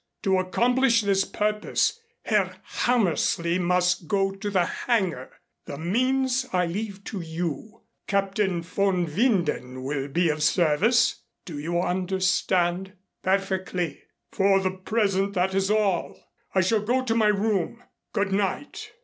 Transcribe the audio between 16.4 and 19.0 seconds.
I shall go to my room. Good night."